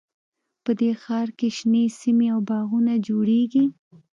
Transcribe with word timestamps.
په 0.63 0.71
دې 0.79 0.91
ښار 1.01 1.27
کې 1.37 1.47
شنې 1.57 1.83
سیمې 1.99 2.27
او 2.35 2.39
باغونه 2.49 2.93
جوړیږي 3.07 3.65